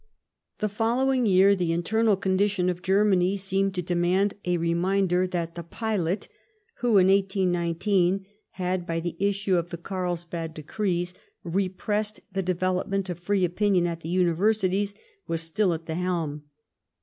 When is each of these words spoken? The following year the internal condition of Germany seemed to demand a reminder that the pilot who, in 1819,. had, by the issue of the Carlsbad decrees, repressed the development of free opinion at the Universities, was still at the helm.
The 0.57 0.67
following 0.67 1.27
year 1.27 1.53
the 1.55 1.71
internal 1.71 2.17
condition 2.17 2.69
of 2.71 2.81
Germany 2.81 3.37
seemed 3.37 3.75
to 3.75 3.83
demand 3.83 4.33
a 4.45 4.57
reminder 4.57 5.27
that 5.27 5.53
the 5.53 5.61
pilot 5.61 6.27
who, 6.77 6.97
in 6.97 7.05
1819,. 7.05 8.25
had, 8.53 8.87
by 8.87 8.99
the 8.99 9.15
issue 9.19 9.57
of 9.57 9.69
the 9.69 9.77
Carlsbad 9.77 10.55
decrees, 10.55 11.13
repressed 11.43 12.19
the 12.31 12.41
development 12.41 13.11
of 13.11 13.19
free 13.19 13.45
opinion 13.45 13.85
at 13.85 13.99
the 13.99 14.09
Universities, 14.09 14.95
was 15.27 15.41
still 15.43 15.71
at 15.71 15.85
the 15.85 15.93
helm. 15.93 16.45